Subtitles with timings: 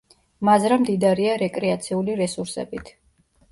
[0.47, 2.93] მაზრა მდიდარია რეკრეაციული რესურსებით.